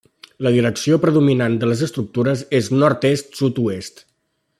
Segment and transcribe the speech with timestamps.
[0.45, 4.03] La direcció predominant de les estructures és nord-est-sud-oest.